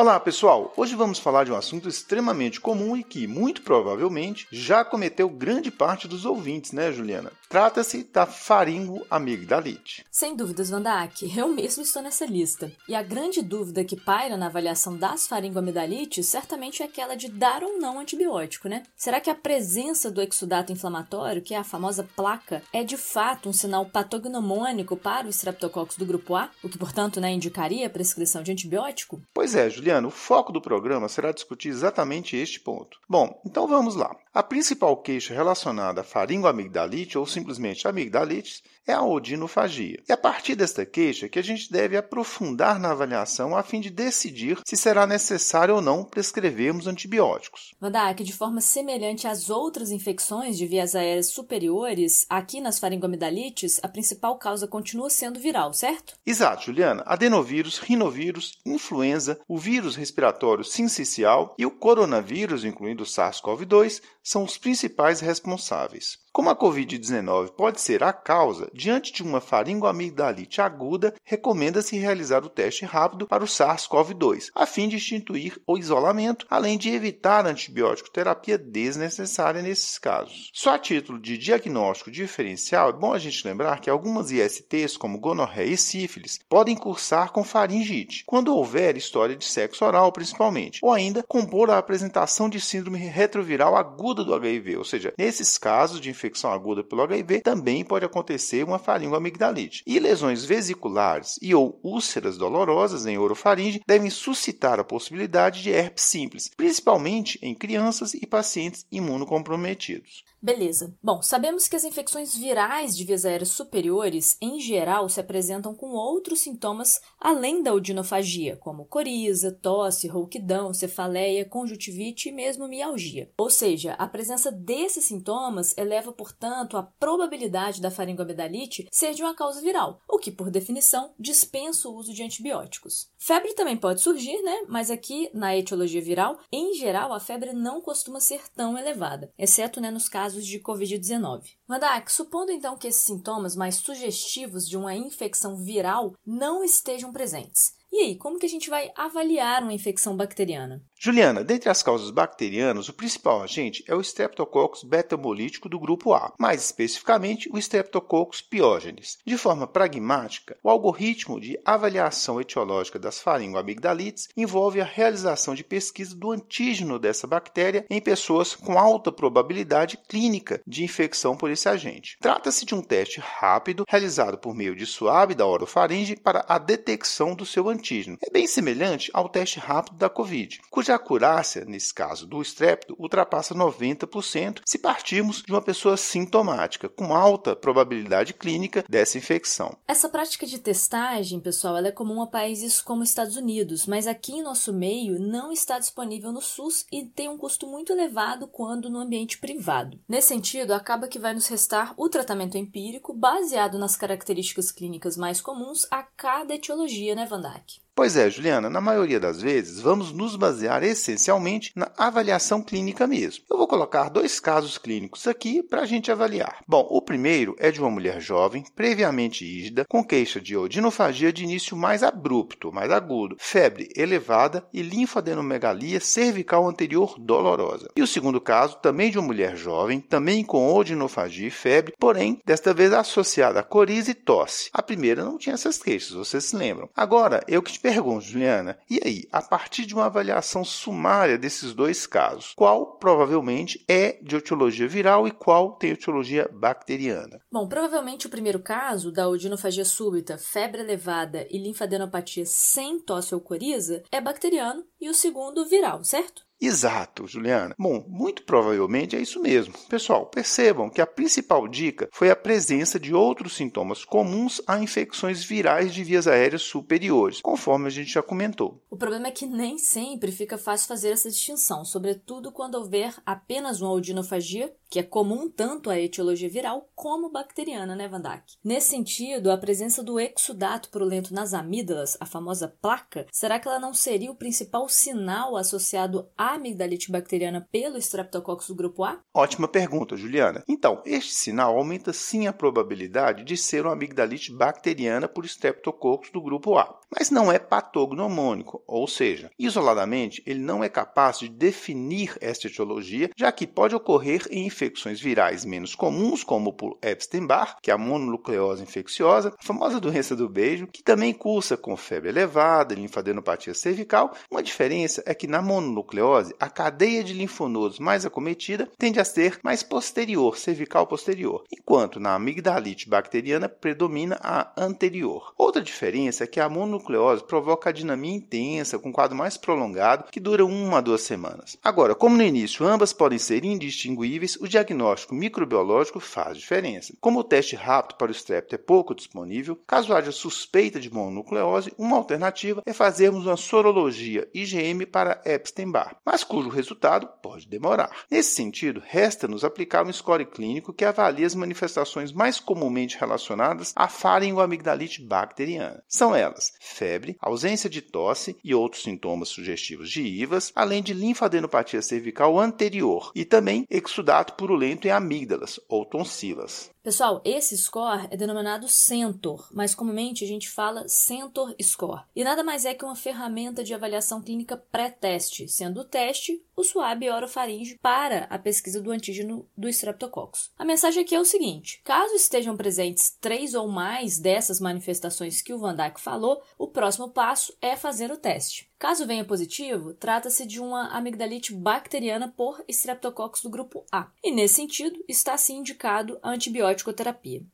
Olá 0.00 0.20
pessoal, 0.20 0.72
hoje 0.76 0.94
vamos 0.94 1.18
falar 1.18 1.42
de 1.42 1.50
um 1.50 1.56
assunto 1.56 1.88
extremamente 1.88 2.60
comum 2.60 2.96
e 2.96 3.02
que, 3.02 3.26
muito 3.26 3.62
provavelmente, 3.62 4.46
já 4.48 4.84
cometeu 4.84 5.28
grande 5.28 5.72
parte 5.72 6.06
dos 6.06 6.24
ouvintes, 6.24 6.70
né, 6.70 6.92
Juliana? 6.92 7.32
Trata-se 7.48 8.04
da 8.04 8.24
faringoamigdalite. 8.24 10.04
Sem 10.08 10.36
dúvidas, 10.36 10.70
Vandak, 10.70 11.36
eu 11.36 11.48
mesmo 11.48 11.82
estou 11.82 12.00
nessa 12.00 12.24
lista. 12.24 12.70
E 12.88 12.94
a 12.94 13.02
grande 13.02 13.42
dúvida 13.42 13.82
que 13.82 13.96
paira 13.96 14.36
na 14.36 14.46
avaliação 14.46 14.96
das 14.96 15.26
faringoamidalites 15.26 16.28
certamente 16.28 16.80
é 16.80 16.86
aquela 16.86 17.16
de 17.16 17.28
dar 17.28 17.64
ou 17.64 17.80
não 17.80 17.98
antibiótico, 17.98 18.68
né? 18.68 18.84
Será 18.96 19.20
que 19.20 19.30
a 19.30 19.34
presença 19.34 20.12
do 20.12 20.22
exudato 20.22 20.70
inflamatório, 20.70 21.42
que 21.42 21.54
é 21.54 21.58
a 21.58 21.64
famosa 21.64 22.06
placa, 22.14 22.62
é 22.72 22.84
de 22.84 22.96
fato 22.96 23.48
um 23.48 23.52
sinal 23.52 23.84
patognomônico 23.86 24.96
para 24.96 25.26
o 25.26 25.30
Streptococcus 25.30 25.96
do 25.96 26.06
grupo 26.06 26.36
A, 26.36 26.50
o 26.62 26.68
que, 26.68 26.78
portanto, 26.78 27.20
né, 27.20 27.32
indicaria 27.32 27.88
a 27.88 27.90
prescrição 27.90 28.44
de 28.44 28.52
antibiótico? 28.52 29.20
Pois 29.34 29.56
é, 29.56 29.68
Juliana. 29.68 29.87
O 30.06 30.10
foco 30.10 30.52
do 30.52 30.60
programa 30.60 31.08
será 31.08 31.32
discutir 31.32 31.68
exatamente 31.68 32.36
este 32.36 32.60
ponto. 32.60 32.98
Bom, 33.08 33.40
então 33.44 33.66
vamos 33.66 33.94
lá. 33.94 34.14
A 34.34 34.42
principal 34.42 34.96
queixa 34.98 35.32
relacionada 35.32 36.02
à 36.02 36.04
faringoamigdalite 36.04 37.16
ou 37.16 37.26
simplesmente 37.26 37.88
amigdalite 37.88 38.62
é 38.88 38.94
a 38.94 39.02
odinofagia. 39.02 40.02
E 40.08 40.12
a 40.12 40.16
partir 40.16 40.54
desta 40.54 40.84
queixa 40.86 41.28
que 41.28 41.38
a 41.38 41.42
gente 41.42 41.70
deve 41.70 41.96
aprofundar 41.96 42.80
na 42.80 42.90
avaliação 42.90 43.56
a 43.56 43.62
fim 43.62 43.80
de 43.80 43.90
decidir 43.90 44.58
se 44.64 44.76
será 44.76 45.06
necessário 45.06 45.74
ou 45.74 45.82
não 45.82 46.04
prescrevermos 46.04 46.86
antibióticos. 46.86 47.74
Vandak, 47.80 48.24
de 48.24 48.32
forma 48.32 48.60
semelhante 48.60 49.26
às 49.26 49.50
outras 49.50 49.90
infecções 49.90 50.56
de 50.56 50.66
vias 50.66 50.94
aéreas 50.94 51.28
superiores, 51.28 52.24
aqui 52.28 52.60
nas 52.60 52.78
faringoamidalites, 52.78 53.78
a 53.82 53.88
principal 53.88 54.38
causa 54.38 54.66
continua 54.66 55.10
sendo 55.10 55.38
viral, 55.38 55.72
certo? 55.72 56.14
Exato, 56.24 56.64
Juliana. 56.64 57.02
Adenovírus, 57.06 57.78
rinovírus, 57.78 58.58
influenza, 58.64 59.38
o 59.46 59.58
vírus 59.58 59.96
respiratório 59.96 60.64
sincicial 60.64 61.54
e 61.58 61.66
o 61.66 61.70
coronavírus, 61.70 62.64
incluindo 62.64 63.02
o 63.02 63.06
SARS-CoV-2, 63.06 64.00
são 64.22 64.44
os 64.44 64.56
principais 64.56 65.20
responsáveis. 65.20 66.18
Como 66.32 66.50
a 66.50 66.56
Covid-19 66.56 67.50
pode 67.50 67.80
ser 67.80 68.02
a 68.04 68.12
causa, 68.12 68.70
diante 68.72 69.12
de 69.12 69.22
uma 69.22 69.40
faringoamigdalite 69.40 70.60
aguda, 70.60 71.14
recomenda-se 71.24 71.96
realizar 71.96 72.44
o 72.44 72.48
teste 72.48 72.84
rápido 72.84 73.26
para 73.26 73.42
o 73.42 73.46
SARS-CoV-2, 73.46 74.50
a 74.54 74.66
fim 74.66 74.88
de 74.88 74.96
instituir 74.96 75.60
o 75.66 75.76
isolamento, 75.76 76.46
além 76.48 76.78
de 76.78 76.90
evitar 76.90 77.46
antibiótico 77.46 78.10
terapia 78.10 78.56
desnecessária 78.56 79.62
nesses 79.62 79.98
casos. 79.98 80.50
Só 80.52 80.74
a 80.74 80.78
título 80.78 81.18
de 81.18 81.36
diagnóstico 81.38 82.10
diferencial, 82.10 82.90
é 82.90 82.92
bom 82.92 83.12
a 83.12 83.18
gente 83.18 83.46
lembrar 83.46 83.80
que 83.80 83.90
algumas 83.90 84.30
ISTs, 84.30 84.96
como 84.96 85.18
gonorreia 85.18 85.72
e 85.72 85.76
sífilis, 85.76 86.38
podem 86.48 86.76
cursar 86.76 87.32
com 87.32 87.42
faringite, 87.42 88.24
quando 88.26 88.54
houver 88.54 88.96
história 88.96 89.36
de 89.36 89.44
sexo 89.44 89.84
oral, 89.84 90.12
principalmente, 90.12 90.80
ou 90.82 90.92
ainda 90.92 91.24
compor 91.26 91.70
a 91.70 91.78
apresentação 91.78 92.48
de 92.48 92.60
síndrome 92.60 92.98
retroviral 92.98 93.76
aguda 93.76 94.22
do 94.22 94.34
HIV, 94.34 94.76
ou 94.76 94.84
seja, 94.84 95.12
nesses 95.18 95.58
casos 95.58 96.00
de 96.00 96.10
infecção 96.18 96.52
aguda 96.52 96.82
pelo 96.82 97.02
HIV, 97.02 97.40
também 97.40 97.84
pode 97.84 98.04
acontecer 98.04 98.64
uma 98.64 98.78
faringoamigdalite. 98.78 99.82
E 99.86 99.98
lesões 99.98 100.44
vesiculares 100.44 101.38
e 101.40 101.54
ou 101.54 101.78
úlceras 101.82 102.36
dolorosas 102.36 103.06
em 103.06 103.16
orofaringe 103.16 103.80
devem 103.86 104.10
suscitar 104.10 104.80
a 104.80 104.84
possibilidade 104.84 105.62
de 105.62 105.70
herpes 105.70 106.04
simples, 106.04 106.50
principalmente 106.56 107.38
em 107.40 107.54
crianças 107.54 108.12
e 108.14 108.26
pacientes 108.26 108.84
imunocomprometidos. 108.90 110.24
Beleza. 110.40 110.94
Bom, 111.02 111.20
sabemos 111.20 111.66
que 111.66 111.74
as 111.74 111.84
infecções 111.84 112.36
virais 112.36 112.96
de 112.96 113.04
vias 113.04 113.24
aéreas 113.24 113.48
superiores, 113.50 114.36
em 114.40 114.60
geral, 114.60 115.08
se 115.08 115.18
apresentam 115.18 115.74
com 115.74 115.90
outros 115.90 116.40
sintomas 116.40 117.00
além 117.18 117.60
da 117.60 117.74
odinofagia, 117.74 118.56
como 118.56 118.84
coriza, 118.84 119.50
tosse, 119.50 120.06
rouquidão, 120.06 120.72
cefaleia, 120.72 121.44
conjuntivite 121.44 122.28
e 122.28 122.32
mesmo 122.32 122.68
mialgia. 122.68 123.30
Ou 123.36 123.50
seja, 123.50 123.94
a 123.94 124.06
presença 124.06 124.52
desses 124.52 125.06
sintomas 125.06 125.76
eleva, 125.76 126.12
portanto, 126.12 126.76
a 126.76 126.84
probabilidade 126.84 127.80
da 127.80 127.90
faringoamidalite 127.90 128.86
ser 128.92 129.14
de 129.14 129.22
uma 129.22 129.34
causa 129.34 129.60
viral, 129.60 130.00
o 130.08 130.18
que, 130.18 130.30
por 130.30 130.50
definição, 130.50 131.12
dispensa 131.18 131.88
o 131.88 131.94
uso 131.96 132.14
de 132.14 132.22
antibióticos. 132.22 133.10
Febre 133.18 133.54
também 133.54 133.76
pode 133.76 134.00
surgir, 134.00 134.40
né? 134.42 134.66
Mas 134.68 134.90
aqui, 134.90 135.28
na 135.34 135.56
etiologia 135.56 136.00
viral, 136.00 136.38
em 136.52 136.74
geral, 136.74 137.12
a 137.12 137.18
febre 137.18 137.52
não 137.52 137.80
costuma 137.80 138.20
ser 138.20 138.42
tão 138.54 138.78
elevada, 138.78 139.32
exceto 139.36 139.80
né, 139.80 139.90
nos 139.90 140.08
casos 140.08 140.27
casos 140.28 140.44
de 140.44 140.60
Covid-19. 140.60 141.56
Mandak, 141.66 142.12
supondo 142.12 142.52
então 142.52 142.76
que 142.76 142.86
esses 142.86 143.02
sintomas 143.02 143.56
mais 143.56 143.76
sugestivos 143.76 144.68
de 144.68 144.76
uma 144.76 144.94
infecção 144.94 145.56
viral 145.56 146.14
não 146.26 146.62
estejam 146.62 147.10
presentes, 147.10 147.72
e 147.90 147.96
aí, 148.00 148.16
como 148.16 148.38
que 148.38 148.44
a 148.44 148.48
gente 148.48 148.68
vai 148.68 148.92
avaliar 148.94 149.62
uma 149.62 149.72
infecção 149.72 150.14
bacteriana? 150.14 150.84
Juliana, 151.00 151.44
dentre 151.44 151.70
as 151.70 151.80
causas 151.80 152.10
bacterianas, 152.10 152.88
o 152.88 152.92
principal 152.92 153.40
agente 153.40 153.84
é 153.86 153.94
o 153.94 154.00
Streptococcus 154.00 154.82
beta-hemolítico 154.82 155.68
do 155.68 155.78
grupo 155.78 156.12
A, 156.12 156.32
mais 156.36 156.64
especificamente 156.64 157.48
o 157.52 157.56
Streptococcus 157.56 158.40
pyogenes. 158.40 159.16
De 159.24 159.38
forma 159.38 159.64
pragmática, 159.68 160.56
o 160.60 160.68
algoritmo 160.68 161.40
de 161.40 161.56
avaliação 161.64 162.40
etiológica 162.40 162.98
das 162.98 163.20
faringoamigdalites 163.20 164.28
envolve 164.36 164.80
a 164.80 164.84
realização 164.84 165.54
de 165.54 165.62
pesquisa 165.62 166.16
do 166.16 166.32
antígeno 166.32 166.98
dessa 166.98 167.28
bactéria 167.28 167.86
em 167.88 168.00
pessoas 168.00 168.56
com 168.56 168.76
alta 168.76 169.12
probabilidade 169.12 170.00
clínica 170.08 170.60
de 170.66 170.82
infecção 170.82 171.36
por 171.36 171.48
esse 171.48 171.68
agente. 171.68 172.16
Trata-se 172.20 172.66
de 172.66 172.74
um 172.74 172.82
teste 172.82 173.20
rápido 173.20 173.84
realizado 173.88 174.36
por 174.36 174.52
meio 174.52 174.74
de 174.74 174.84
suave 174.84 175.36
da 175.36 175.46
orofaringe 175.46 176.16
para 176.16 176.44
a 176.48 176.58
detecção 176.58 177.36
do 177.36 177.46
seu 177.46 177.68
antígeno. 177.68 178.18
É 178.20 178.32
bem 178.32 178.48
semelhante 178.48 179.12
ao 179.14 179.28
teste 179.28 179.60
rápido 179.60 179.96
da 179.96 180.10
Covid, 180.10 180.60
cuja 180.88 180.94
acurácia, 180.94 181.64
nesse 181.66 181.92
caso 181.92 182.26
do 182.26 182.40
estrépito, 182.40 182.96
ultrapassa 182.98 183.54
90% 183.54 184.62
se 184.64 184.78
partirmos 184.78 185.42
de 185.42 185.52
uma 185.52 185.60
pessoa 185.60 185.98
sintomática, 185.98 186.88
com 186.88 187.14
alta 187.14 187.54
probabilidade 187.54 188.32
clínica 188.32 188.82
dessa 188.88 189.18
infecção. 189.18 189.76
Essa 189.86 190.08
prática 190.08 190.46
de 190.46 190.58
testagem, 190.58 191.40
pessoal, 191.40 191.76
ela 191.76 191.88
é 191.88 191.92
comum 191.92 192.22
a 192.22 192.26
países 192.26 192.80
como 192.80 193.02
Estados 193.02 193.36
Unidos, 193.36 193.86
mas 193.86 194.06
aqui 194.06 194.32
em 194.32 194.42
nosso 194.42 194.72
meio 194.72 195.20
não 195.20 195.52
está 195.52 195.78
disponível 195.78 196.32
no 196.32 196.40
SUS 196.40 196.86
e 196.90 197.04
tem 197.04 197.28
um 197.28 197.36
custo 197.36 197.66
muito 197.66 197.92
elevado 197.92 198.48
quando 198.48 198.88
no 198.88 199.00
ambiente 199.00 199.36
privado. 199.36 200.00
Nesse 200.08 200.28
sentido, 200.28 200.72
acaba 200.72 201.08
que 201.08 201.18
vai 201.18 201.34
nos 201.34 201.48
restar 201.48 201.92
o 201.98 202.08
tratamento 202.08 202.56
empírico 202.56 203.12
baseado 203.12 203.78
nas 203.78 203.94
características 203.94 204.72
clínicas 204.72 205.18
mais 205.18 205.40
comuns 205.40 205.86
a 205.90 206.02
cada 206.02 206.54
etiologia, 206.54 207.14
né, 207.14 207.26
Vandak? 207.26 207.80
Pois 207.98 208.16
é, 208.16 208.30
Juliana, 208.30 208.70
na 208.70 208.80
maioria 208.80 209.18
das 209.18 209.42
vezes 209.42 209.80
vamos 209.80 210.12
nos 210.12 210.36
basear 210.36 210.84
essencialmente 210.84 211.72
na 211.74 211.90
avaliação 211.98 212.62
clínica 212.62 213.08
mesmo. 213.08 213.42
Eu 213.50 213.58
vou 213.58 213.66
colocar 213.66 214.08
dois 214.08 214.38
casos 214.38 214.78
clínicos 214.78 215.26
aqui 215.26 215.64
para 215.64 215.80
a 215.80 215.84
gente 215.84 216.08
avaliar. 216.08 216.60
Bom, 216.64 216.86
o 216.88 217.02
primeiro 217.02 217.56
é 217.58 217.72
de 217.72 217.80
uma 217.80 217.90
mulher 217.90 218.20
jovem, 218.20 218.62
previamente 218.76 219.44
ígida, 219.44 219.84
com 219.88 220.04
queixa 220.04 220.40
de 220.40 220.56
odinofagia 220.56 221.32
de 221.32 221.42
início 221.42 221.76
mais 221.76 222.04
abrupto, 222.04 222.72
mais 222.72 222.92
agudo, 222.92 223.34
febre 223.40 223.88
elevada 223.96 224.64
e 224.72 224.80
linfadenomegalia 224.80 225.98
cervical 225.98 226.68
anterior 226.68 227.16
dolorosa. 227.18 227.90
E 227.96 228.02
o 228.02 228.06
segundo 228.06 228.40
caso, 228.40 228.78
também 228.80 229.10
de 229.10 229.18
uma 229.18 229.26
mulher 229.26 229.56
jovem, 229.56 229.98
também 229.98 230.44
com 230.44 230.72
odinofagia 230.72 231.48
e 231.48 231.50
febre, 231.50 231.94
porém, 231.98 232.38
desta 232.46 232.72
vez 232.72 232.92
associada 232.92 233.58
a 233.58 233.64
coriza 233.64 234.12
e 234.12 234.14
tosse. 234.14 234.70
A 234.72 234.84
primeira 234.84 235.24
não 235.24 235.36
tinha 235.36 235.54
essas 235.54 235.82
queixas, 235.82 236.12
vocês 236.12 236.44
se 236.44 236.54
lembram. 236.54 236.88
Agora, 236.94 237.42
eu 237.48 237.60
que 237.60 237.72
te 237.72 237.87
pergunto, 237.88 238.26
Juliana, 238.26 238.78
e 238.90 239.00
aí, 239.02 239.24
a 239.32 239.40
partir 239.40 239.86
de 239.86 239.94
uma 239.94 240.04
avaliação 240.04 240.62
sumária 240.62 241.38
desses 241.38 241.72
dois 241.72 242.06
casos, 242.06 242.52
qual 242.54 242.98
provavelmente 242.98 243.82
é 243.88 244.18
de 244.22 244.36
etiologia 244.36 244.86
viral 244.86 245.26
e 245.26 245.30
qual 245.30 245.72
tem 245.72 245.92
etiologia 245.92 246.46
bacteriana? 246.52 247.40
Bom, 247.50 247.66
provavelmente 247.66 248.26
o 248.26 248.30
primeiro 248.30 248.60
caso, 248.60 249.10
da 249.10 249.26
odinofagia 249.26 249.86
súbita, 249.86 250.36
febre 250.36 250.82
elevada 250.82 251.46
e 251.50 251.56
linfadenopatia 251.56 252.44
sem 252.44 253.00
tosse 253.00 253.34
ou 253.34 253.40
coriza, 253.40 254.02
é 254.12 254.20
bacteriano 254.20 254.84
e 255.00 255.08
o 255.08 255.14
segundo 255.14 255.66
viral, 255.66 256.04
certo? 256.04 256.47
Exato, 256.60 257.26
Juliana. 257.26 257.74
Bom, 257.78 258.04
muito 258.08 258.42
provavelmente 258.42 259.14
é 259.14 259.20
isso 259.20 259.40
mesmo. 259.40 259.74
Pessoal, 259.88 260.26
percebam 260.26 260.90
que 260.90 261.00
a 261.00 261.06
principal 261.06 261.68
dica 261.68 262.08
foi 262.12 262.30
a 262.30 262.36
presença 262.36 262.98
de 262.98 263.14
outros 263.14 263.54
sintomas 263.54 264.04
comuns 264.04 264.60
a 264.66 264.78
infecções 264.78 265.44
virais 265.44 265.94
de 265.94 266.02
vias 266.02 266.26
aéreas 266.26 266.62
superiores, 266.62 267.40
conforme 267.40 267.86
a 267.86 267.90
gente 267.90 268.10
já 268.10 268.22
comentou. 268.22 268.82
O 268.90 268.96
problema 268.96 269.28
é 269.28 269.30
que 269.30 269.46
nem 269.46 269.78
sempre 269.78 270.32
fica 270.32 270.58
fácil 270.58 270.88
fazer 270.88 271.10
essa 271.10 271.30
distinção, 271.30 271.84
sobretudo 271.84 272.50
quando 272.50 272.74
houver 272.74 273.14
apenas 273.24 273.80
uma 273.80 273.92
odinofagia, 273.92 274.72
que 274.90 274.98
é 274.98 275.02
comum 275.02 275.48
tanto 275.48 275.90
a 275.90 275.98
etiologia 275.98 276.48
viral 276.48 276.88
como 276.94 277.30
bacteriana, 277.30 277.94
né, 277.94 278.08
Vandak? 278.08 278.54
Nesse 278.64 278.90
sentido, 278.90 279.50
a 279.50 279.58
presença 279.58 280.02
do 280.02 280.18
exudato 280.18 280.88
purulento 280.90 281.34
nas 281.34 281.54
amígdalas, 281.54 282.16
a 282.20 282.26
famosa 282.26 282.68
placa, 282.80 283.26
será 283.30 283.58
que 283.58 283.68
ela 283.68 283.78
não 283.78 283.92
seria 283.92 284.30
o 284.30 284.36
principal 284.36 284.88
sinal 284.88 285.56
associado 285.56 286.28
a 286.36 286.54
amigdalite 286.54 287.10
bacteriana 287.10 287.66
pelo 287.70 287.98
Streptococcus 287.98 288.68
do 288.68 288.74
grupo 288.74 289.04
A? 289.04 289.20
Ótima 289.34 289.68
pergunta, 289.68 290.16
Juliana. 290.16 290.64
Então, 290.68 291.02
este 291.04 291.34
sinal 291.34 291.76
aumenta 291.76 292.12
sim 292.12 292.46
a 292.46 292.52
probabilidade 292.52 293.44
de 293.44 293.56
ser 293.56 293.84
uma 293.84 293.92
amigdalite 293.92 294.52
bacteriana 294.52 295.28
por 295.28 295.44
Streptococcus 295.44 296.30
do 296.30 296.42
grupo 296.42 296.76
A, 296.78 296.98
mas 297.10 297.30
não 297.30 297.50
é 297.50 297.58
patognomônico, 297.58 298.82
ou 298.86 299.06
seja, 299.06 299.50
isoladamente 299.58 300.42
ele 300.46 300.60
não 300.60 300.82
é 300.82 300.88
capaz 300.88 301.38
de 301.38 301.48
definir 301.48 302.36
esta 302.40 302.66
etiologia, 302.66 303.30
já 303.36 303.50
que 303.52 303.66
pode 303.66 303.94
ocorrer 303.94 304.46
em 304.50 304.66
infecções 304.78 305.20
virais 305.20 305.64
menos 305.64 305.96
comuns, 305.96 306.44
como 306.44 306.72
por 306.72 306.96
Epstein-Barr, 307.02 307.76
que 307.82 307.90
é 307.90 307.94
a 307.94 307.98
mononucleose 307.98 308.82
infecciosa, 308.82 309.52
a 309.58 309.64
famosa 309.64 309.98
doença 309.98 310.36
do 310.36 310.48
beijo, 310.48 310.86
que 310.86 311.02
também 311.02 311.34
cursa 311.34 311.76
com 311.76 311.96
febre 311.96 312.28
elevada, 312.28 312.94
linfadenopatia 312.94 313.74
cervical. 313.74 314.32
Uma 314.50 314.62
diferença 314.62 315.22
é 315.26 315.34
que 315.34 315.48
na 315.48 315.60
mononucleose, 315.60 316.54
a 316.60 316.70
cadeia 316.70 317.24
de 317.24 317.32
linfonodos 317.32 317.98
mais 317.98 318.24
acometida 318.24 318.88
tende 318.96 319.18
a 319.18 319.24
ser 319.24 319.58
mais 319.64 319.82
posterior, 319.82 320.56
cervical 320.56 321.06
posterior, 321.06 321.64
enquanto 321.72 322.20
na 322.20 322.34
amigdalite 322.34 323.08
bacteriana 323.08 323.68
predomina 323.68 324.38
a 324.40 324.72
anterior. 324.76 325.52
Outra 325.58 325.82
diferença 325.82 326.44
é 326.44 326.46
que 326.46 326.60
a 326.60 326.68
mononucleose 326.68 327.44
provoca 327.44 327.90
a 327.90 327.92
dinamia 327.92 328.36
intensa, 328.36 328.98
com 328.98 329.12
quadro 329.12 329.36
mais 329.36 329.56
prolongado, 329.56 330.24
que 330.30 330.38
dura 330.38 330.64
uma 330.64 330.98
a 330.98 331.00
duas 331.00 331.22
semanas. 331.22 331.76
Agora, 331.82 332.14
como 332.14 332.36
no 332.36 332.42
início 332.42 332.86
ambas 332.86 333.12
podem 333.12 333.38
ser 333.38 333.64
indistinguíveis, 333.64 334.56
o 334.60 334.67
diagnóstico 334.68 335.34
microbiológico 335.34 336.20
faz 336.20 336.58
diferença. 336.58 337.14
Como 337.20 337.40
o 337.40 337.44
teste 337.44 337.74
rápido 337.74 338.16
para 338.16 338.30
o 338.30 338.34
strepto 338.34 338.74
é 338.74 338.78
pouco 338.78 339.14
disponível, 339.14 339.80
caso 339.86 340.14
haja 340.14 340.32
suspeita 340.32 341.00
de 341.00 341.12
mononucleose, 341.12 341.92
uma 341.98 342.16
alternativa 342.16 342.82
é 342.84 342.92
fazermos 342.92 343.46
uma 343.46 343.56
sorologia 343.56 344.48
IgM 344.54 345.06
para 345.06 345.40
Epstein-Barr, 345.44 346.16
mas 346.24 346.44
cujo 346.44 346.68
resultado 346.68 347.28
pode 347.42 347.66
demorar. 347.66 348.10
Nesse 348.30 348.54
sentido, 348.54 349.02
resta-nos 349.04 349.64
aplicar 349.64 350.06
um 350.06 350.12
score 350.12 350.44
clínico 350.44 350.92
que 350.92 351.04
avalie 351.04 351.44
as 351.44 351.54
manifestações 351.54 352.32
mais 352.32 352.60
comumente 352.60 353.18
relacionadas 353.18 353.92
à 353.96 354.08
faringoamigdalite 354.08 355.22
bacteriana. 355.22 356.02
São 356.06 356.34
elas 356.34 356.72
febre, 356.80 357.36
ausência 357.40 357.88
de 357.88 358.02
tosse 358.02 358.56
e 358.62 358.74
outros 358.74 359.02
sintomas 359.02 359.48
sugestivos 359.48 360.10
de 360.10 360.22
IVAS, 360.22 360.72
além 360.74 361.02
de 361.02 361.14
linfadenopatia 361.14 362.02
cervical 362.02 362.58
anterior 362.58 363.32
e 363.34 363.44
também 363.44 363.86
exudato 363.90 364.54
purulento 364.58 365.06
em 365.06 365.12
amígdalas 365.12 365.78
ou 365.88 366.04
tonsilas. 366.04 366.90
Pessoal, 367.02 367.40
esse 367.44 367.76
score 367.78 368.26
é 368.30 368.36
denominado 368.36 368.88
Centor, 368.88 369.68
mas 369.72 369.94
comumente 369.94 370.44
a 370.44 370.46
gente 370.46 370.68
fala 370.68 371.08
Centor 371.08 371.74
Score. 371.80 372.24
E 372.34 372.42
nada 372.42 372.64
mais 372.64 372.84
é 372.84 372.92
que 372.92 373.04
uma 373.04 373.14
ferramenta 373.14 373.84
de 373.84 373.94
avaliação 373.94 374.42
clínica 374.42 374.76
pré-teste, 374.76 375.68
sendo 375.68 376.00
o 376.00 376.04
teste 376.04 376.62
o 376.76 376.84
swab 376.84 377.28
orofaringe 377.28 377.98
para 378.00 378.44
a 378.44 378.56
pesquisa 378.56 379.00
do 379.00 379.10
antígeno 379.10 379.68
do 379.76 379.88
Streptococcus. 379.88 380.70
A 380.78 380.84
mensagem 380.84 381.24
aqui 381.24 381.34
é 381.34 381.40
o 381.40 381.44
seguinte: 381.44 382.00
caso 382.04 382.34
estejam 382.34 382.76
presentes 382.76 383.36
três 383.40 383.74
ou 383.74 383.88
mais 383.88 384.38
dessas 384.38 384.78
manifestações 384.78 385.60
que 385.60 385.74
o 385.74 385.78
Van 385.78 385.96
Dijk 385.96 386.20
falou, 386.20 386.62
o 386.78 386.86
próximo 386.86 387.30
passo 387.30 387.76
é 387.82 387.96
fazer 387.96 388.30
o 388.30 388.36
teste. 388.36 388.88
Caso 388.96 389.26
venha 389.26 389.44
positivo, 389.44 390.12
trata-se 390.14 390.66
de 390.66 390.80
uma 390.80 391.08
amigdalite 391.08 391.72
bacteriana 391.72 392.52
por 392.56 392.82
Streptococcus 392.88 393.62
do 393.62 393.70
grupo 393.70 394.04
A. 394.10 394.28
E 394.42 394.50
nesse 394.50 394.74
sentido, 394.74 395.24
está 395.28 395.56
sim 395.56 395.78
indicado 395.78 396.38
antibiótico 396.42 396.87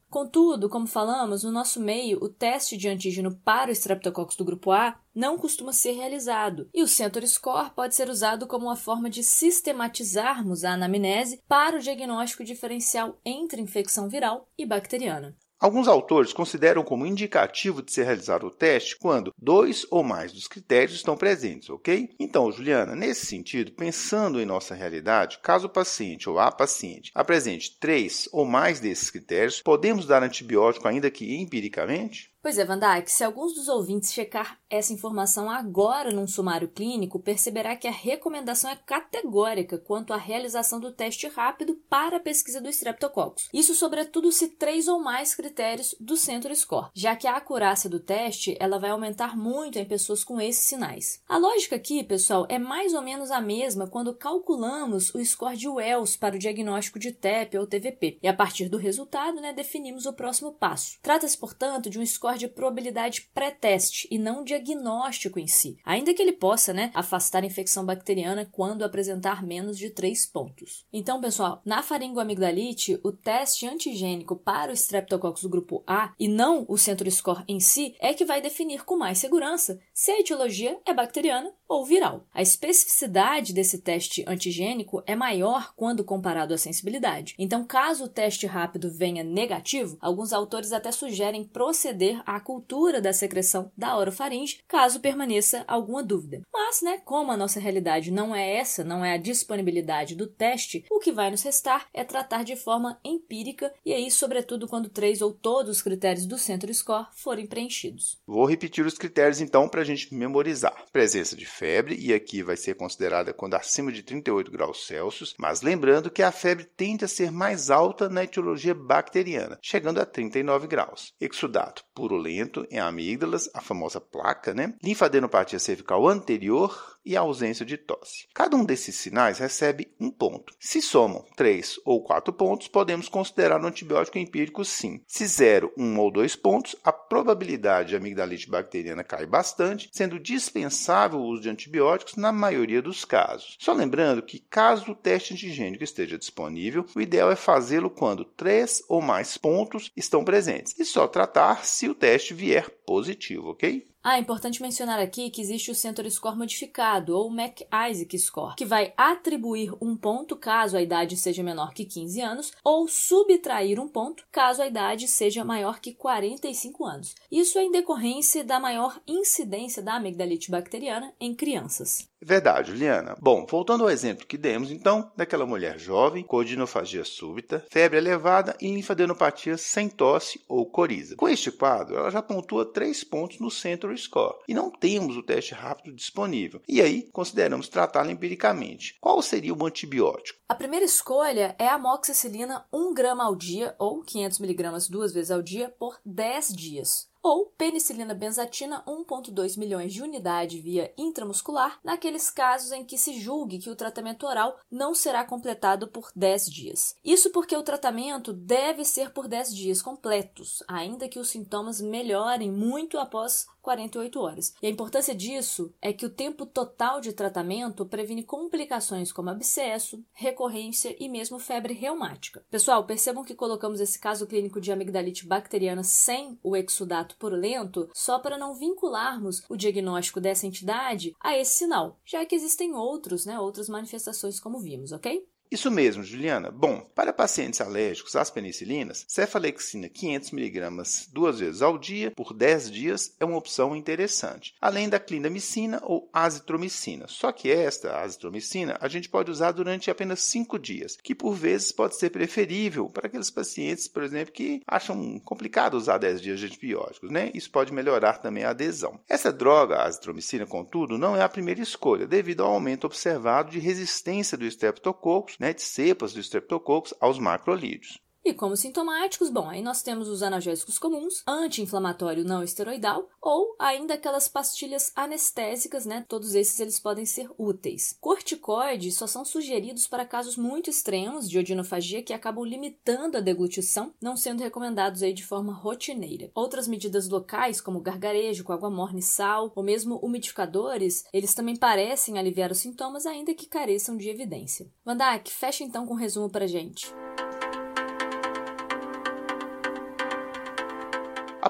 Contudo, 0.09 0.69
como 0.69 0.87
falamos, 0.87 1.43
no 1.43 1.51
nosso 1.51 1.81
meio, 1.81 2.19
o 2.23 2.29
teste 2.29 2.77
de 2.77 2.89
antígeno 2.89 3.35
para 3.45 3.71
o 3.71 3.73
Streptococcus 3.73 4.37
do 4.37 4.45
grupo 4.45 4.71
A 4.71 4.99
não 5.15 5.37
costuma 5.37 5.73
ser 5.73 5.93
realizado, 5.93 6.69
e 6.73 6.83
o 6.83 6.89
Centor 6.89 7.27
Score 7.27 7.71
pode 7.71 7.95
ser 7.95 8.09
usado 8.09 8.47
como 8.47 8.67
uma 8.67 8.77
forma 8.77 9.11
de 9.11 9.23
sistematizarmos 9.23 10.65
a 10.65 10.73
anamnese 10.73 11.43
para 11.49 11.77
o 11.77 11.81
diagnóstico 11.81 12.45
diferencial 12.45 13.19
entre 13.25 13.61
infecção 13.61 14.09
viral 14.09 14.49
e 14.57 14.65
bacteriana. 14.65 15.37
Alguns 15.61 15.89
autores 15.89 16.33
consideram 16.33 16.83
como 16.83 17.07
indicativo 17.07 17.81
de 17.81 17.93
se 17.93 18.03
realizar 18.03 18.45
o 18.45 18.51
teste 18.51 18.97
quando 18.99 19.33
dois 19.39 19.87
ou 19.91 20.03
mais 20.03 20.33
dos 20.33 20.49
critérios 20.49 20.97
estão 20.97 21.17
presentes, 21.17 21.71
ok? 21.71 22.11
Então, 22.19 22.51
Juliana, 22.53 22.95
nesse 22.95 23.27
sentido, 23.27 23.73
pensando 23.73 24.41
em 24.41 24.45
nossa 24.45 24.75
realidade, 24.75 25.39
caso 25.43 25.67
o 25.67 25.71
paciente 25.71 26.29
ou 26.29 26.39
a 26.39 26.51
paciente 26.51 27.11
apresente 27.15 27.79
três 27.79 28.29
ou 28.33 28.45
mais 28.45 28.81
desses 28.81 29.11
critérios, 29.11 29.63
podemos 29.63 30.07
dar 30.07 30.23
antibiótico 30.23 30.89
ainda 30.89 31.11
que 31.11 31.35
empiricamente? 31.37 32.34
Pois 32.45 32.59
é, 32.59 32.65
Van 32.67 32.79
se 33.07 33.25
alguns 33.25 33.55
dos 33.55 33.69
ouvintes 33.69 34.13
checar 34.13 34.61
essa 34.69 34.93
informação 34.93 35.49
agora 35.49 36.13
num 36.13 36.27
sumário 36.27 36.69
clínico, 36.69 37.19
perceberá 37.19 37.75
que 37.75 37.89
a 37.89 37.91
recomendação 37.91 38.69
é 38.69 38.77
categórica 38.77 39.79
quanto 39.79 40.13
à 40.13 40.19
realização 40.19 40.79
do 40.79 40.93
teste 40.93 41.27
rápido 41.27 41.75
para 41.89 42.19
a 42.19 42.21
pesquisa 42.21 42.61
do 42.61 42.69
Streptococcus. 42.69 43.49
Isso 43.51 43.75
sobretudo 43.75 44.31
se 44.31 44.49
três 44.49 44.89
ou 44.89 45.01
mais 45.01 45.35
critérios 45.35 45.95
do 45.99 46.19
Centro 46.19 46.55
Score, 46.55 46.91
já 46.93 47.17
que 47.17 47.27
a 47.27 47.35
acurácia 47.35 47.89
do 47.89 47.99
teste 47.99 48.55
ela 48.61 48.79
vai 48.79 48.91
aumentar 48.91 49.39
muito 49.39 49.79
em 49.79 49.87
pessoas 49.87 50.23
com 50.23 50.39
esses 50.39 50.67
sinais. 50.67 51.23
A 51.27 51.39
lógica 51.39 51.77
aqui, 51.77 52.05
pessoal, 52.05 52.45
é 52.51 52.59
mais 52.59 52.93
ou 52.93 53.01
menos 53.01 53.31
a 53.31 53.41
mesma 53.41 53.87
quando 53.87 54.15
calculamos 54.15 55.15
o 55.15 55.25
score 55.25 55.57
de 55.57 55.67
Wells 55.67 56.19
para 56.19 56.37
o 56.37 56.39
diagnóstico 56.39 56.99
de 56.99 57.11
TEP 57.11 57.57
ou 57.57 57.67
TVP, 57.67 58.19
e 58.23 58.29
a 58.29 58.35
partir 58.35 58.69
do 58.69 58.77
resultado, 58.77 59.41
né, 59.41 59.55
definimos 59.55 60.05
o 60.05 60.13
próximo 60.13 60.53
passo. 60.53 60.99
Trata-se, 61.01 61.39
portanto, 61.39 61.89
de 61.89 61.99
um 61.99 62.05
score 62.05 62.34
de 62.37 62.49
probabilidade 62.49 63.31
pré-teste 63.35 64.09
e 64.11 64.19
não 64.19 64.45
diagnóstico 64.45 65.39
em 65.39 65.47
si, 65.47 65.77
ainda 65.85 66.13
que 66.13 66.23
ele 66.23 66.33
possa 66.33 66.73
né, 66.73 66.91
afastar 66.95 67.43
a 67.43 67.47
infecção 67.47 67.85
bacteriana 67.85 68.49
quando 68.51 68.83
apresentar 68.83 69.43
menos 69.43 69.79
de 69.79 69.91
3 69.91 70.27
pontos. 70.27 70.85
Então, 70.93 71.21
pessoal, 71.21 71.61
na 71.65 71.83
faringoamigdalite, 71.83 72.99
o 73.03 73.13
teste 73.13 73.67
antigênico 73.67 74.37
para 74.37 74.71
o 74.71 74.75
Streptococcus 74.75 75.43
do 75.43 75.49
grupo 75.49 75.83
A 75.87 76.13
e 76.19 76.29
não 76.29 76.65
o 76.69 76.77
centro 76.77 77.11
score 77.11 77.45
em 77.49 77.61
si 77.61 77.95
é 77.99 78.15
que 78.15 78.25
vai 78.25 78.41
definir 78.41 78.85
com 78.85 78.97
mais 78.97 79.19
segurança 79.19 79.81
se 79.93 80.11
a 80.11 80.21
etiologia 80.21 80.79
é 80.85 80.93
bacteriana 80.93 81.53
ou 81.69 81.85
viral. 81.85 82.27
A 82.33 82.43
especificidade 82.43 83.53
desse 83.53 83.79
teste 83.79 84.25
antigênico 84.27 85.03
é 85.07 85.15
maior 85.15 85.73
quando 85.75 86.05
comparado 86.05 86.55
à 86.55 86.59
sensibilidade. 86.59 87.35
Então, 87.39 87.65
caso 87.65 88.05
o 88.05 88.09
teste 88.09 88.47
rápido 88.47 88.91
venha 88.91 89.25
negativo, 89.25 89.97
alguns 90.01 90.33
autores 90.33 90.73
até 90.73 90.93
sugerem 90.93 91.45
proceder 91.45 92.23
à 92.27 92.41
cultura 92.41 93.01
da 93.01 93.13
secreção 93.13 93.71
da 93.77 93.97
orofaringe, 93.97 94.61
caso 94.69 95.01
permaneça 95.01 95.65
alguma 95.67 96.03
dúvida. 96.03 96.43
Mas, 96.53 96.83
né, 96.83 97.01
como 97.05 97.31
a 97.31 97.37
nossa 97.37 97.61
realidade 97.61 98.11
não 98.11 98.35
é 98.35 98.57
essa, 98.57 98.83
não 98.85 99.05
é 99.05 99.15
a 99.15 99.19
disponibilidade 99.19 100.15
do 100.15 100.27
teste, 100.27 100.85
o 100.91 100.99
que 100.99 101.13
vai 101.13 101.31
nos 101.31 101.43
restar 101.43 101.87
é 101.93 102.05
tratar 102.05 102.45
de 102.45 102.57
forma 102.57 102.99
empírica 103.05 103.73
e 103.85 103.93
aí, 103.93 104.11
sobretudo, 104.11 104.67
quando 104.67 104.89
três 104.89 105.21
ou 105.21 105.33
todos 105.33 105.77
os 105.77 105.83
critérios 105.83 106.27
do 106.27 106.39
centro 106.39 106.73
score 106.73 107.07
forem 107.13 107.47
preenchidos. 107.47 108.19
Vou 108.27 108.47
repetir 108.47 108.85
os 108.85 108.99
critérios 108.99 109.41
então 109.41 109.69
para 109.69 109.83
a 109.83 109.85
gente 109.85 110.15
memorizar: 110.15 110.85
presença 110.93 111.37
de 111.37 111.47
febre, 111.47 111.97
e 111.99 112.13
aqui 112.13 112.43
vai 112.43 112.57
ser 112.57 112.75
considerada 112.75 113.33
quando 113.33 113.55
acima 113.55 113.93
de 113.93 114.03
38 114.03 114.51
graus 114.51 114.87
Celsius, 114.87 115.35
mas 115.39 115.63
lembrando 115.63 116.11
que 116.11 116.23
a 116.23 116.33
febre 116.33 116.65
tende 116.65 117.05
a 117.05 117.09
ser 117.09 117.31
mais 117.31 117.71
alta 117.71 118.09
na 118.09 118.25
etiologia 118.25 118.75
bacteriana, 118.75 119.59
chegando 119.63 120.01
a 120.01 120.07
39 120.07 120.67
graus. 120.67 121.13
Exudato 121.21 121.85
purulento 122.15 122.67
em 122.71 122.79
amígdalas, 122.79 123.51
a 123.53 123.61
famosa 123.61 124.01
placa, 124.01 124.55
né? 124.55 124.75
Linfadenopatia 124.83 125.59
cervical 125.59 126.09
anterior 126.09 126.94
e 127.05 127.17
ausência 127.17 127.65
de 127.65 127.77
tosse. 127.77 128.27
Cada 128.35 128.57
um 128.57 128.65
desses 128.65 128.95
sinais 128.97 129.39
recebe 129.39 129.89
um 130.01 130.11
ponto. 130.11 130.55
Se 130.59 130.81
somam 130.81 131.25
três 131.37 131.79
ou 131.85 132.03
quatro 132.03 132.33
pontos, 132.33 132.69
podemos 132.69 133.09
considerar 133.09 133.61
um 133.61 133.67
antibiótico 133.67 134.19
empírico 134.19 134.65
sim. 134.65 135.01
Se 135.07 135.27
zero, 135.27 135.73
um 135.77 135.99
ou 135.99 136.11
dois 136.11 136.35
pontos, 136.37 136.77
a 136.83 136.93
probabilidade 136.93 137.91
de 137.91 137.97
amigdalite 137.97 138.49
bacteriana 138.49 139.05
cai 139.05 139.27
bastante, 139.27 139.89
sendo 139.93 140.19
dispensável 140.19 141.19
o 141.19 141.25
uso 141.25 141.43
de 141.43 141.51
antibióticos 141.51 142.17
na 142.17 142.33
maioria 142.33 142.81
dos 142.81 143.05
casos. 143.05 143.57
Só 143.59 143.73
lembrando 143.73 144.23
que, 144.23 144.39
caso 144.39 144.93
o 144.93 144.95
teste 144.95 145.35
antigênico 145.35 145.85
esteja 145.85 146.19
disponível, 146.19 146.87
o 146.95 147.01
ideal 147.01 147.31
é 147.31 147.37
fazê-lo 147.37 147.91
quando 147.91 148.25
três 148.25 148.83
ou 148.89 149.01
mais 149.01 149.37
pontos 149.37 149.91
estão 149.97 150.25
presentes 150.25 150.75
e 150.79 150.85
só 150.85 151.07
tratar 151.07 151.65
se 151.65 151.89
o 151.89 151.95
teste 151.95 152.35
vier 152.35 152.69
positivo, 152.87 153.51
ok? 153.51 153.87
Ah, 154.07 154.19
é 154.19 154.21
importante 154.21 154.61
mencionar 154.61 154.99
aqui 154.99 155.31
que 155.31 155.41
existe 155.41 155.71
o 155.71 155.75
Centro 155.75 156.09
Score 156.11 156.37
modificado, 156.37 157.17
ou 157.17 157.31
McIsaac 157.31 158.19
Score, 158.19 158.55
que 158.55 158.67
vai 158.67 158.93
atribuir 158.99 159.73
um 159.81 159.97
ponto 159.97 160.37
caso 160.37 160.77
a 160.77 160.83
idade 160.83 161.17
seja 161.17 161.43
menor 161.43 161.73
que 161.73 161.87
15 161.87 162.21
anos, 162.21 162.53
ou 162.63 162.87
subtrair 162.87 163.81
um 163.81 163.89
ponto 163.89 164.27
caso 164.31 164.61
a 164.61 164.67
idade 164.67 165.09
seja 165.09 165.43
maior 165.43 165.81
que 165.81 165.95
45 165.95 166.85
anos. 166.85 167.15
Isso 167.33 167.59
é 167.59 167.65
em 167.65 167.73
decorrência 167.73 168.45
da 168.45 168.61
maior 168.61 169.01
incidência 169.09 169.83
da 169.83 169.95
amigdalite 169.95 170.51
bacteriana 170.51 171.15
em 171.19 171.35
crianças. 171.35 172.07
Verdade, 172.25 172.71
Juliana. 172.71 173.15
Bom, 173.21 173.45
voltando 173.45 173.85
ao 173.85 173.91
exemplo 173.91 174.27
que 174.27 174.39
demos, 174.39 174.71
então, 174.71 175.13
daquela 175.15 175.45
mulher 175.45 175.79
jovem, 175.79 176.25
com 176.25 176.39
odinofagia 176.39 177.05
súbita, 177.05 177.63
febre 177.71 177.99
elevada 177.99 178.57
e 178.63 178.69
linfadenopatia 178.73 179.59
sem 179.59 179.91
tosse 179.91 180.43
ou 180.49 180.65
coriza. 180.65 181.17
Com 181.17 181.29
este 181.29 181.53
quadro, 181.53 181.99
ela 181.99 182.11
já 182.11 182.23
pontua 182.23 182.65
3 182.65 183.05
pontos 183.05 183.39
no 183.41 183.51
Central 183.51 183.95
Score. 183.99 184.39
E 184.49 184.55
não 184.55 184.71
temos 184.71 185.19
o 185.19 185.23
teste 185.23 185.53
rápido 185.53 185.95
disponível. 185.95 186.63
E 186.67 186.81
aí, 186.81 187.03
consideramos 187.13 187.69
tratá-la 187.69 188.11
empiricamente. 188.11 188.97
Qual 189.03 189.21
seria 189.21 189.53
o 189.53 189.67
antibiótico? 189.67 190.39
A 190.49 190.55
primeira 190.55 190.87
escolha 190.87 191.55
é 191.59 191.69
a 191.69 191.75
amoxicilina 191.75 192.65
1 192.73 192.95
grama 192.95 193.25
ao 193.25 193.37
dia 193.37 193.75
ou 193.79 194.03
500 194.03 194.39
miligramas 194.39 194.89
duas 194.89 195.13
vezes 195.13 195.31
ao 195.31 195.43
dia 195.43 195.69
por 195.79 196.01
10 196.07 196.55
dias 196.55 197.13
ou 197.25 197.47
penicilina 197.57 198.13
benzatina 198.13 198.85
1,2 198.87 199.59
milhões 199.59 199.95
de 199.95 200.03
unidade 200.03 200.61
via 200.61 200.93
intramuscular, 200.99 201.81
naqueles 201.83 202.29
casos 202.29 202.71
em 202.71 202.85
que 202.85 202.99
se 202.99 203.19
julgue 203.19 203.59
que 203.59 203.71
o 203.71 203.75
tratamento 203.75 204.27
oral 204.27 204.61
não 204.71 204.95
será 204.95 205.25
completado 205.25 205.89
por 205.89 206.13
10 206.15 206.45
dias. 206.51 206.95
Isso 207.03 207.31
porque 207.31 207.57
o 207.57 207.63
tratamento 207.63 208.31
deve 208.31 208.85
ser 208.85 209.11
por 209.11 209.27
10 209.27 209.57
dias 209.57 209.81
completos, 209.81 210.63
ainda 210.69 211.09
que 211.09 211.19
os 211.19 211.31
sintomas 211.31 211.81
melhorem 211.81 212.53
muito 212.53 212.99
após 212.99 213.47
48 213.65 214.21
horas. 214.21 214.55
E 214.63 214.67
a 214.67 214.71
importância 214.71 215.15
disso 215.15 215.73
é 215.81 215.93
que 215.93 216.05
o 216.05 216.11
tempo 216.11 216.45
total 216.45 217.01
de 217.01 217.13
tratamento 217.13 217.87
previne 217.87 218.23
complicações 218.23 219.11
como 219.11 219.31
abscesso, 219.31 220.05
recorrência 220.13 220.95
e 221.01 221.09
mesmo 221.09 221.39
febre 221.39 221.73
reumática. 221.73 222.45
Pessoal, 222.51 222.85
percebam 222.85 223.25
que 223.25 223.35
colocamos 223.35 223.81
esse 223.81 223.99
caso 223.99 224.27
clínico 224.27 224.61
de 224.61 224.71
amigdalite 224.71 225.27
bacteriana 225.27 225.83
sem 225.83 226.39
o 226.43 226.55
exudato 226.55 227.17
purulento 227.17 227.89
só 227.95 228.19
para 228.19 228.39
não 228.39 228.55
vincularmos 228.55 229.43
o 229.49 229.57
diagnóstico 229.57 230.21
dessa 230.21 230.47
entidade 230.47 231.17
a 231.19 231.37
esse 231.37 231.59
sinal, 231.59 231.99
já 232.05 232.25
que 232.27 232.35
existem 232.35 232.75
outros, 232.75 233.25
né, 233.25 233.41
outras 233.41 233.69
manifestações 233.69 234.39
como 234.39 234.59
vimos, 234.59 234.93
ok? 234.93 235.27
Isso 235.55 235.71
mesmo, 235.71 236.03
Juliana. 236.03 236.51
Bom, 236.51 236.81
para 236.97 237.13
pacientes 237.13 237.61
alérgicos 237.61 238.17
às 238.17 238.29
penicilinas, 238.29 239.05
cefalexina 239.07 239.89
500mg 239.89 241.11
duas 241.13 241.39
vezes 241.39 241.63
ao 241.63 241.79
dia 241.79 242.11
por 242.11 242.35
10 242.35 242.73
dias 242.73 243.15
é 243.21 243.25
uma 243.25 243.37
opção 243.37 243.77
interessante, 243.77 244.53
além 244.61 244.89
da 244.89 244.99
clindamicina 244.99 245.81
ou 245.85 246.11
azitromicina. 246.13 247.07
Só 247.07 247.31
que 247.31 247.53
esta 247.53 248.01
azitromicina 248.01 248.77
a 248.81 248.89
gente 248.89 249.09
pode 249.09 249.31
usar 249.31 249.53
durante 249.53 249.93
apenas 249.93 250.25
5 250.25 250.59
dias, 250.59 250.97
que 251.01 251.15
por 251.15 251.35
vezes 251.35 251.71
pode 251.71 251.97
ser 251.97 252.11
preferível 252.11 252.89
para 252.89 253.07
aqueles 253.07 253.31
pacientes, 253.31 253.87
por 253.87 254.03
exemplo, 254.03 254.35
que 254.35 254.61
acham 254.67 255.21
complicado 255.21 255.75
usar 255.75 255.99
10 255.99 256.21
dias 256.21 256.41
de 256.41 256.47
antibióticos, 256.47 257.13
né? 257.13 257.31
Isso 257.33 257.49
pode 257.49 257.73
melhorar 257.73 258.19
também 258.19 258.43
a 258.43 258.51
adesão. 258.51 258.99
Essa 259.09 259.33
droga, 259.33 259.77
a 259.77 259.87
azitromicina, 259.87 260.47
contudo, 260.47 260.99
não 260.99 261.17
é 261.17 261.23
a 261.23 261.29
primeira 261.29 261.63
escolha, 261.63 262.09
devido 262.09 262.43
ao 262.43 262.55
aumento 262.55 262.89
observado 262.89 263.53
de 263.53 263.61
resistência 263.61 264.37
do 264.37 264.45
Streptococcus 264.45 265.44
né, 265.45 265.53
de 265.53 265.61
cepas 265.61 266.15
do 266.15 266.21
Streptococcus 266.21 266.95
aos 266.99 267.19
macrolídeos. 267.19 268.01
E 268.25 268.33
como 268.33 268.57
sintomáticos, 268.57 269.29
bom, 269.29 269.51
aí 269.51 269.61
nós 269.61 269.83
temos 269.83 270.09
os 270.09 270.23
analgésicos 270.23 270.79
comuns, 270.79 271.23
anti-inflamatório 271.27 272.25
não 272.25 272.43
esteroidal 272.43 273.07
ou 273.21 273.55
ainda 273.59 273.95
aquelas 273.95 274.29
pastilhas 274.29 274.91
anestésicas, 274.97 275.85
né? 275.85 276.07
Todos 276.09 276.35
esses 276.35 276.59
eles 276.59 276.81
podem 276.81 277.05
ser 277.05 277.29
úteis. 277.37 277.99
Corticoides 278.01 278.97
só 278.97 279.07
são 279.07 279.27
sugeridos 279.27 279.87
para 279.87 280.07
casos 280.07 280.39
muito 280.39 280.71
extremos 280.71 281.29
de 281.29 281.39
odinofagia 281.39 282.03
que 282.03 282.15
acabam 282.15 282.47
limitando 282.47 283.19
a 283.19 283.21
deglutição, 283.21 283.93
não 284.01 284.17
sendo 284.17 284.43
recomendados 284.43 285.03
aí 285.03 285.13
de 285.13 285.27
forma 285.27 285.53
rotineira. 285.53 286.31
Outras 286.35 286.67
medidas 286.67 287.11
locais, 287.11 287.61
como 287.61 287.81
gargarejo 287.81 288.43
com 288.43 288.55
água 288.55 288.71
morna 288.71 289.01
e 289.01 289.03
sal, 289.03 289.53
ou 289.55 289.63
mesmo 289.63 289.97
umidificadores, 289.97 291.05
eles 291.13 291.35
também 291.35 291.57
parecem 291.57 292.19
aliviar 292.19 292.51
os 292.51 292.59
sintomas, 292.59 293.05
ainda 293.05 293.35
que 293.35 293.47
careçam 293.47 293.99
de 293.99 294.09
evidência. 294.09 294.67
Vandak, 294.83 295.31
fecha 295.31 295.63
então 295.63 295.87
com 295.87 295.93
um 295.93 295.99
resumo 295.99 296.31
pra 296.31 296.47
gente. 296.47 296.91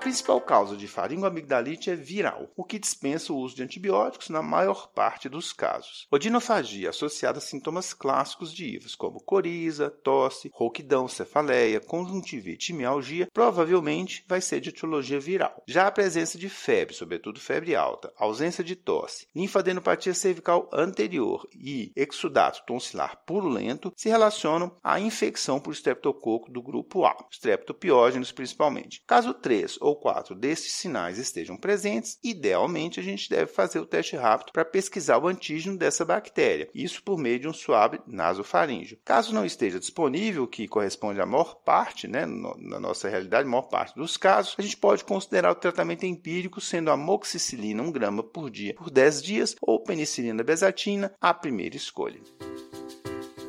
Principal 0.05 0.39
causa 0.39 0.77
de 0.77 0.87
faringoamigdalite 0.87 1.89
é 1.89 1.97
viral, 1.97 2.51
o 2.55 2.63
que 2.63 2.79
dispensa 2.79 3.33
o 3.33 3.39
uso 3.39 3.57
de 3.57 3.63
antibióticos 3.63 4.29
na 4.29 4.43
maior 4.43 4.89
parte 4.89 5.31
dos 5.31 5.51
casos. 5.51 6.07
Odinofagia 6.11 6.91
associada 6.91 7.39
a 7.39 7.41
sintomas 7.41 7.95
clássicos 7.95 8.53
de 8.53 8.67
IVAs, 8.67 8.95
como 8.95 9.19
coriza, 9.19 9.89
tosse, 9.89 10.51
rouquidão, 10.53 11.09
cefaleia, 11.09 11.81
conjuntivite 11.81 12.71
e 12.71 12.75
mialgia, 12.75 13.31
provavelmente 13.33 14.23
vai 14.29 14.43
ser 14.43 14.61
de 14.61 14.69
etiologia 14.69 15.19
viral. 15.19 15.63
Já 15.67 15.87
a 15.87 15.91
presença 15.91 16.37
de 16.37 16.51
febre, 16.51 16.93
sobretudo 16.93 17.41
febre 17.41 17.75
alta, 17.75 18.13
ausência 18.19 18.63
de 18.63 18.77
tosse, 18.77 19.27
linfadenopatia 19.35 20.13
cervical 20.13 20.69
anterior 20.71 21.49
e 21.59 21.91
exudato 21.97 22.63
tonsilar 22.67 23.23
purulento 23.25 23.91
se 23.97 24.11
relacionam 24.11 24.77
à 24.85 25.01
infecção 25.01 25.59
por 25.59 25.73
streptococo 25.73 26.53
do 26.53 26.61
grupo 26.61 27.07
A, 27.07 27.17
streptopiógenos 27.31 28.33
principalmente. 28.33 29.03
Caso 29.07 29.33
3, 29.33 29.79
ou 29.81 29.94
quatro 29.95 30.35
desses 30.35 30.73
sinais 30.73 31.19
estejam 31.19 31.57
presentes, 31.57 32.19
idealmente 32.23 33.01
a 33.01 33.03
gente 33.03 33.29
deve 33.29 33.47
fazer 33.47 33.79
o 33.79 33.87
teste 33.87 34.17
rápido 34.17 34.53
para 34.53 34.65
pesquisar 34.65 35.19
o 35.19 35.29
antígeno 35.29 35.77
dessa 35.77 36.05
bactéria, 36.05 36.69
isso 36.75 37.03
por 37.03 37.19
meio 37.19 37.39
de 37.39 37.49
um 37.49 37.53
suave 37.53 38.01
nasofaríngeo. 38.07 38.99
Caso 39.05 39.35
não 39.35 39.45
esteja 39.45 39.79
disponível, 39.79 40.47
que 40.47 40.69
corresponde 40.69 41.21
à 41.21 41.27
maior 41.27 41.55
parte, 41.57 42.07
né, 42.07 42.27
na 42.27 42.81
nossa 42.81 43.09
realidade, 43.09 43.49
maior 43.49 43.63
parte 43.63 43.95
dos 43.95 44.17
casos, 44.17 44.55
a 44.59 44.63
gente 44.63 44.77
pode 44.77 45.05
considerar 45.05 45.53
o 45.53 45.57
tratamento 45.57 46.05
empírico 46.05 46.61
sendo 46.61 46.91
a 46.91 46.95
amoxicilina 46.95 47.83
1 47.83 47.93
grama 47.93 48.23
por 48.23 48.51
dia 48.51 48.75
por 48.75 48.91
10 48.91 49.23
dias 49.23 49.57
ou 49.61 49.83
penicilina 49.83 50.43
bezatina 50.43 51.15
a 51.21 51.33
primeira 51.33 51.77
escolha. 51.77 52.21